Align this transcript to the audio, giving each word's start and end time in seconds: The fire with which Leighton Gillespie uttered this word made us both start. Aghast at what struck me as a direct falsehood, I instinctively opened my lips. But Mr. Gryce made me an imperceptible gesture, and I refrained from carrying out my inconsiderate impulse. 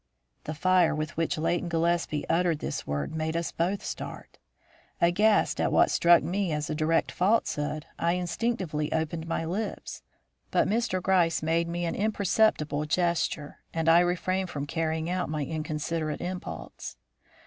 The 0.45 0.55
fire 0.55 0.95
with 0.95 1.15
which 1.15 1.37
Leighton 1.37 1.69
Gillespie 1.69 2.27
uttered 2.27 2.57
this 2.57 2.87
word 2.87 3.13
made 3.13 3.37
us 3.37 3.51
both 3.51 3.85
start. 3.85 4.39
Aghast 4.99 5.61
at 5.61 5.71
what 5.71 5.91
struck 5.91 6.23
me 6.23 6.51
as 6.51 6.71
a 6.71 6.73
direct 6.73 7.11
falsehood, 7.11 7.85
I 7.99 8.13
instinctively 8.13 8.91
opened 8.91 9.27
my 9.27 9.45
lips. 9.45 10.01
But 10.49 10.67
Mr. 10.67 11.03
Gryce 11.03 11.43
made 11.43 11.67
me 11.67 11.85
an 11.85 11.93
imperceptible 11.93 12.85
gesture, 12.85 13.59
and 13.75 13.87
I 13.87 13.99
refrained 13.99 14.49
from 14.49 14.65
carrying 14.65 15.07
out 15.07 15.29
my 15.29 15.45
inconsiderate 15.45 16.19
impulse. 16.19 16.97